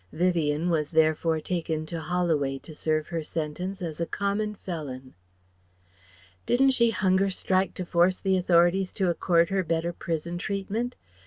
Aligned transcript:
Vivien 0.11 0.71
was 0.71 0.89
therefore 0.89 1.39
taken 1.39 1.85
to 1.85 2.01
Holloway 2.01 2.57
to 2.57 2.73
serve 2.73 3.09
her 3.09 3.21
sentence 3.21 3.83
as 3.83 4.01
a 4.01 4.07
common 4.07 4.55
felon. 4.55 5.13
"Didn't 6.47 6.71
she 6.71 6.89
hunger 6.89 7.29
strike 7.29 7.75
to 7.75 7.85
force 7.85 8.19
the 8.19 8.35
Authorities 8.35 8.91
to 8.93 9.11
accord 9.11 9.49
her 9.51 9.61
better 9.63 9.93
prison 9.93 10.39
treatment?" 10.39 10.95